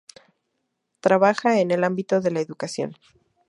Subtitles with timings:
[0.99, 2.95] Trabaja en el ámbito de la educación.